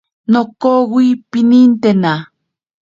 Nokowi 0.31 1.05
pinintatena. 1.31 2.13